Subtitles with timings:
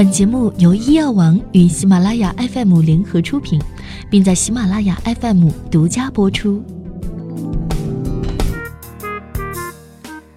[0.00, 3.60] 本节目由医药王与喜马拉雅 FM 联合出品，
[4.10, 6.64] 并在喜马拉雅 FM 独家播出。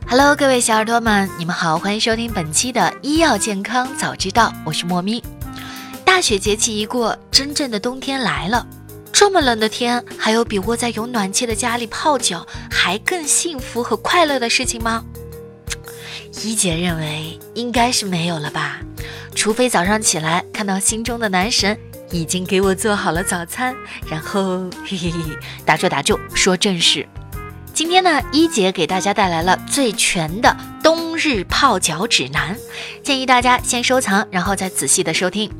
[0.05, 5.23] Hello，各位小耳朵们，你们好，欢迎收听本期的医药健康早知道，我是莫咪。
[6.03, 8.67] 大雪节气一过，真正的冬天来了。
[9.13, 15.05] 这么冷的天，还有比窝在有暖气的家里泡脚还更幸福和快乐的事情吗？
[16.41, 18.79] 一姐认为应该是没有了吧。
[19.35, 21.77] 除非早上起来看到心中的男神
[22.11, 23.75] 已经给我做好了早餐，
[24.09, 25.19] 然后嘿嘿嘿，
[25.65, 27.07] 打住打住，说正事。
[27.73, 32.55] 今天呢，一姐给大家带来了最全的冬日泡脚指南，
[33.03, 35.51] 建议大家先收藏，然后再仔细的收听。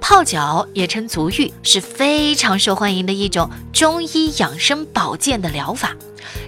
[0.00, 5.94] 泡脚也称足浴，是非常受欢迎的一种中医养生保健的疗法。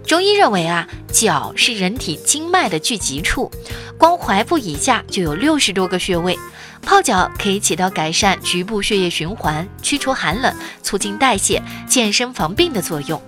[0.06, 3.50] 中医认为啊，脚是人体经脉的聚集处，
[3.98, 6.38] 光踝部以下就有六十多个穴位。
[6.82, 13.20] 泡脚可以起到改善局部血液循环、驱除寒冷、促进代谢、健身防病的作用。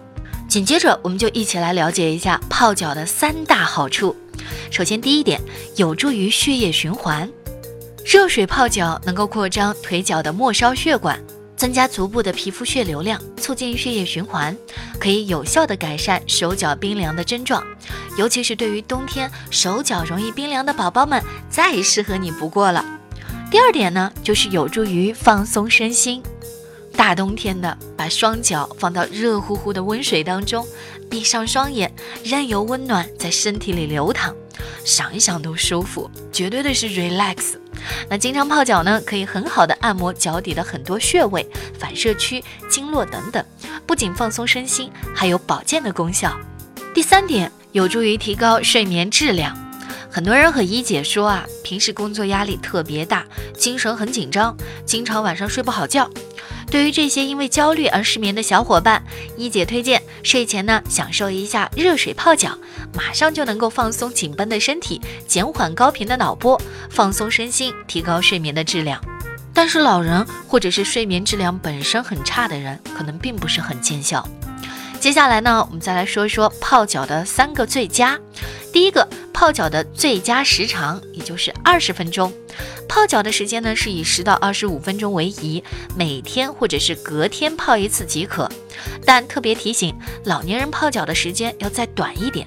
[0.48, 4.16] 紧接着，我们就一起来了解一下泡脚的三大好处。
[4.70, 5.40] 首先，第一点，
[5.76, 7.30] 有助于血液循环。
[8.04, 11.18] 热水泡脚能够扩张腿脚的末梢血管，
[11.56, 14.56] 增加足部的皮肤血流量，促进血液循环，
[14.98, 17.64] 可以有效的改善手脚冰凉的症状。
[18.18, 22.84] 尤其是对于冬天手脚容易冰凉的宝宝们，再适合你不过了。
[23.50, 26.22] 第二点呢，就是有助于放松身心。
[26.94, 30.66] 大冬天的，把双脚放到热乎乎的温水当中，
[31.08, 34.34] 闭上双眼，任由温暖在身体里流淌，
[34.84, 37.54] 想一想都舒服，绝对的是 relax。
[38.08, 41.46] 那经常泡脚呢，可以很好的按摩脚底的很多穴位、
[41.78, 43.44] 反射区、经络等等，
[43.86, 46.36] 不仅放松身心，还有保健的功效。
[46.94, 49.56] 第三点，有助于提高睡眠质量。
[50.10, 53.24] 很多人和一姐说啊，平时工作压力特别大，
[53.56, 56.08] 精神很紧张，经常晚上睡不好觉。
[56.72, 59.04] 对于这些因为焦虑而失眠的小伙伴，
[59.36, 62.56] 一姐推荐睡前呢享受一下热水泡脚，
[62.94, 68.98] 马上就能够放松紧绷的身体，减缓高频的脑波，放松身心，提高睡眠的质量。
[69.52, 74.26] 但是老人或者是睡眠质量本身很差的人，可能并不是很见效。
[74.98, 78.18] 接下来呢，我们再来说一说泡脚的三个最佳。
[78.72, 79.06] 第一个。
[79.42, 82.32] 泡脚的最佳时长也就是二十分钟，
[82.88, 85.64] 泡脚的时间呢是以十到二十五分钟为宜，
[85.96, 88.48] 每天或者是隔天泡一次即可。
[89.04, 92.46] 但特别提醒，老年人泡脚的时间要再短一点，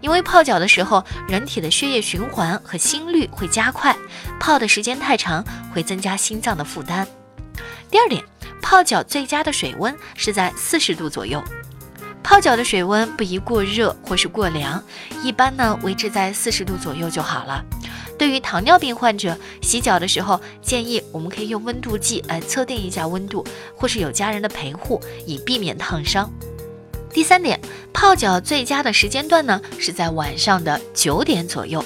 [0.00, 3.96] 因为泡脚的时候人体的血液循环和心率会加快，
[4.38, 7.04] 泡的时间太长会增加心脏的负担。
[7.90, 8.22] 第二点，
[8.62, 11.42] 泡脚最佳的水温是在四十度左右。
[12.28, 14.82] 泡脚的水温不宜过热或是过凉，
[15.22, 17.64] 一般呢维持在四十度左右就好了。
[18.18, 26.28] 对于糖尿病患者，洗脚的时候建议我们可以用温度计来测定一下温度，或是有家人的陪护，以避免烫伤。
[27.10, 27.60] 第三点，
[27.92, 31.82] 泡脚最佳的时间段呢是在晚上的九点左右。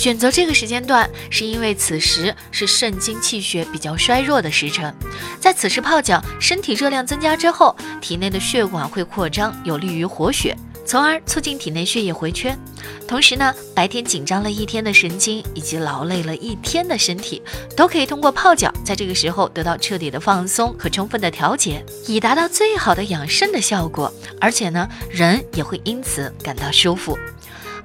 [0.00, 4.94] 选择这个时间段，是因为此时是肾精气血比较衰弱的时辰，
[5.38, 10.56] 在此时泡脚，身体热量增加之后，体内的血管会扩张，有利于活血，
[10.86, 12.58] 从而促进体内血液回圈。
[13.06, 17.42] 同时呢，白天紧张了一天的神经以及劳累了一天的身体，
[17.76, 24.10] 都可以通过泡脚，在这个时候得到彻底的放松和充分的调节，以达到最好的养肾的效果。
[24.40, 27.18] 而且呢，人也会因此感到舒服。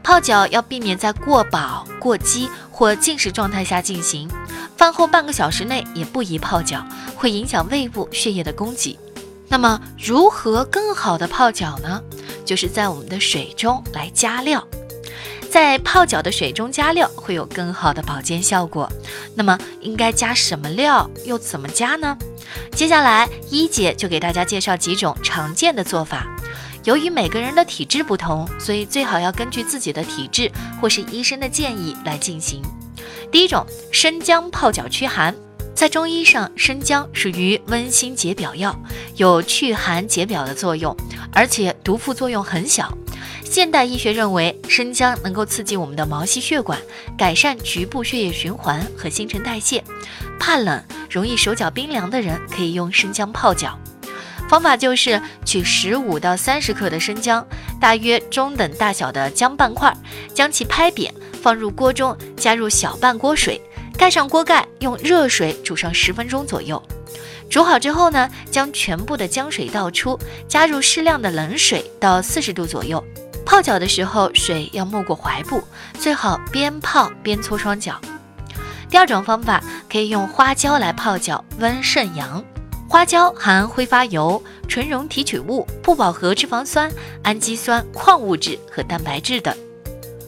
[0.06, 4.30] 泡脚要避免在过饱、过饥或进食状态下进行，
[4.78, 6.86] 饭后半个小时内也不宜泡脚，
[7.16, 9.00] 会影响胃部血液的供给。
[9.48, 12.00] 那么，如何更好的泡脚呢？
[12.46, 14.64] 就是在我们的水中来加料，
[15.50, 18.88] 在泡脚的水中加料会有更好的保健效果。
[19.34, 22.16] 那么，应该加什么料，又怎么加呢？
[22.74, 26.28] 接下来，一姐就给大家介绍几种常见的做法。
[26.86, 32.62] 由于每个人的体质不同，所以最好要根据自己的体质或是医生的建议来进行。
[33.32, 35.36] 第一种，生姜泡脚驱寒。
[35.74, 38.74] 在中医上，生姜属于温心解表药，
[39.16, 40.96] 有祛寒解表的作用，
[41.34, 42.96] 而且毒副作用很小。
[43.44, 46.80] 现代医学认为，生姜能够刺激我们的毛细血管，
[47.18, 49.84] 改善局部血液循环和新陈代谢。
[50.40, 53.78] 怕冷、容易手脚冰凉的人可以用生姜泡脚。
[54.48, 57.46] 方法就是取十五到三十克的生姜，
[57.82, 59.92] 大约中等大小的姜半块，
[60.34, 63.60] 将其拍扁，放入锅中，加入小半锅水，
[63.98, 66.82] 盖上锅盖，用热水煮上十分钟左右。
[67.50, 70.18] 煮好之后呢，将全部的姜水倒出，
[70.48, 73.04] 加入适量的冷水到四十度左右。
[73.46, 75.64] 泡脚的时候，水要没过踝部，
[76.00, 78.00] 最好边泡边搓双脚。
[78.90, 82.44] 第二种方法可以用花椒来泡脚，温肾阳。
[82.88, 86.92] 花椒含挥发油、纯溶提取物、不饱和脂肪酸、
[87.24, 89.56] 氨基酸、矿物质和蛋白质等。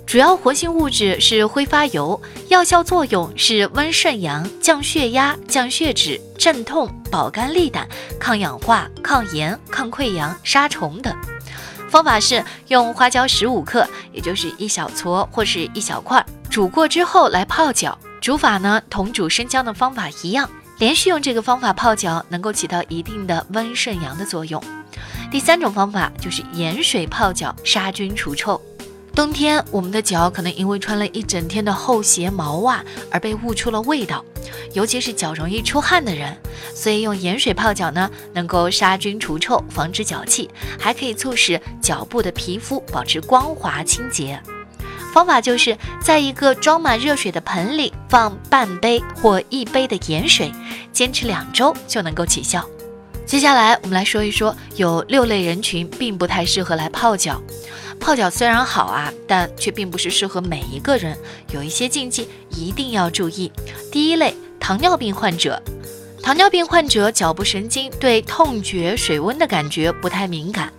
[0.05, 7.87] 主要活性物质是挥发油，药效作用是温肾阳、降血压、降血脂、镇痛、保肝利胆、
[8.19, 11.13] 抗氧化、抗炎、抗溃疡、杀虫等。
[11.89, 17.97] 方法是用花椒十五克，也就是一小撮或是一小块，煮过之后来泡脚。
[18.19, 24.61] 煮法呢，同煮生姜的方法一样，连续用这个方法泡脚，能够起到一定的温肾阳的作用。
[25.31, 28.61] 第三种方法就是盐水泡脚，杀菌除臭。
[29.15, 34.23] 冬天，我们的脚可能因为穿了一整天的厚鞋、毛袜而被捂出了味道，
[34.73, 36.37] 尤其是脚容易出汗的人，
[36.75, 40.47] 所以用盐水泡脚呢，能够杀菌除臭，防止脚气，
[40.79, 44.39] 还可以促使脚部的皮肤保持光滑清洁。
[45.17, 50.51] 方法就是在一个装满热水的盆里放半杯或一杯的盐水，
[50.93, 52.63] 坚持两周就能够起效。
[53.25, 57.41] 接下来我们来说一说，有六类人群并不太适合来泡脚。
[57.99, 61.17] 泡脚虽然好啊，但却并不是适合每一个人，
[61.51, 63.51] 有一些禁忌一定要注意。
[63.91, 65.59] 第一类，糖尿病患者。
[66.21, 70.71] 糖尿病患者脚部神经对痛觉、水温的感觉不太敏感，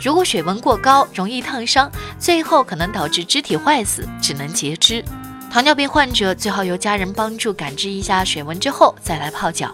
[0.00, 5.04] 如果水温过高，容易烫伤，最后可能导致肢体坏死，只能截肢。
[5.50, 9.72] 糖尿病患者最好由家人帮助感知一下水温之后再来泡脚。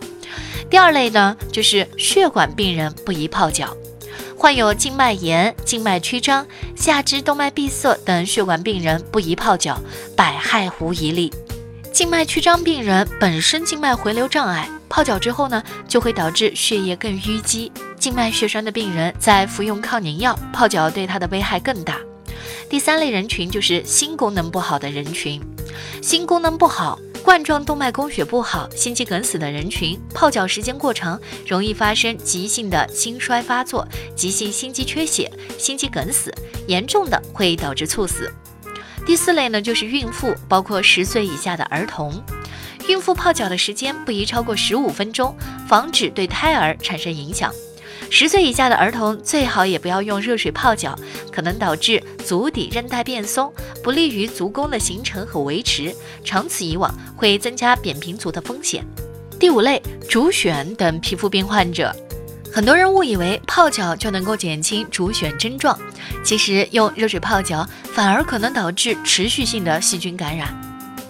[0.71, 3.77] 第二类呢，就是血管病人不宜泡脚。
[4.39, 9.81] 患有静脉炎、静脉曲张、下肢动脉闭塞等血管病人不宜泡脚，
[10.17, 11.33] 百害无一利。
[11.93, 17.71] 静脉曲张病人本身静脉回流障碍，泡脚之后呢，就会导致血液更淤积。
[18.03, 22.01] 静脉血栓的病人在服用抗凝药，泡脚对他的危害更大。
[22.69, 25.41] 第三类人群就是心功能不好的人群，
[26.03, 26.99] 心功能不好。
[27.23, 31.17] 冠状动脉供血不好、心肌梗死的人群，泡脚时间过长，
[31.47, 36.35] 容易发生急性的心衰发作、急性心肌缺血、心肌梗死，
[36.67, 38.29] 严重的会导致猝死。
[39.07, 42.21] 第四类呢，就是孕妇，包括十岁以下的儿童。
[42.89, 45.37] 孕妇泡脚的时间不宜超过十五分钟，
[45.69, 47.55] 防止对胎儿产生影响。
[48.15, 50.95] 十岁以下的儿童最好也不要用热水泡脚，
[51.33, 53.51] 可能导致足底韧带变松，
[53.83, 58.85] 不利于足弓的形成和维持，长此以往会增加扁平足的风险。
[59.41, 61.91] 第五类，主癣等皮肤病患者，
[62.53, 65.77] 很多人误以为泡脚就能够减轻主癣症状，
[66.23, 70.55] 其实用热水泡脚反而可能导致持续性的细菌感染。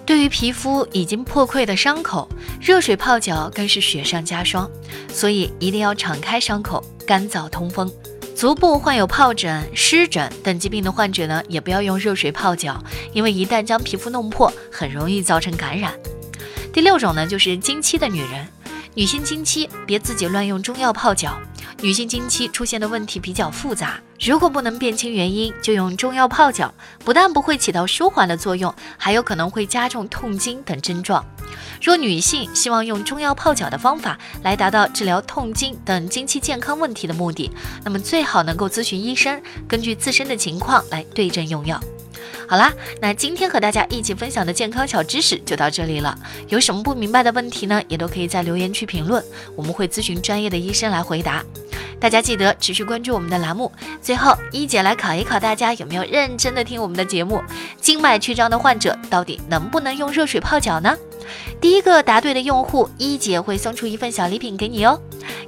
[0.05, 2.29] 对于皮肤已经破溃的伤口，
[2.61, 4.71] 热水泡脚更是雪上加霜，
[5.13, 6.85] 所以一定要敞开伤口。
[7.05, 7.91] 干燥通风，
[8.37, 12.81] 足部患有疱疹、湿疹等疾病的患者呢，也不要用热水泡脚，
[13.13, 15.93] 因为一旦将皮肤弄破，很容易造成感染。
[16.73, 18.47] 第六种呢，就是经期的女人，
[18.95, 21.37] 女性经期别自己乱用中药泡脚。
[21.83, 26.73] 女性经期出现的问题比较复杂，如果不能辨清原因，就用中药泡脚，
[27.05, 31.25] 不但不会起到舒缓的作用，还有可能会加重痛经等症状。
[31.83, 37.51] 若女性希望用中药泡脚的方法来达到治疗痛经等经期健康问题的目的，
[37.85, 41.81] 那么最好能够咨询医生，根据自身的情况来对症用药。
[42.53, 42.71] 好啦，
[43.01, 46.15] 那今天和大家一起分享的健康小知识就到这里了。
[46.49, 47.83] 有什么不明白的问题呢？
[47.89, 49.25] 也都可以在留言区评论，
[49.57, 51.43] 我们会咨询专业的医生来回答。
[51.99, 53.73] 大家记得持续关注我们的栏目。
[54.03, 57.43] 最后，一姐来考一考大家有没有认真的听我们的节目。
[57.81, 60.95] 静脉曲张的患者到底能不能用热水泡脚呢？
[61.59, 65.01] 第一个答对的用户，一姐会送出一份小礼品给你哦。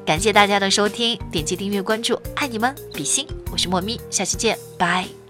[0.07, 3.27] 感谢大家的收听，点击订阅关注，爱你们，比心。
[3.53, 5.24] 我是莫咪，下期见，拜。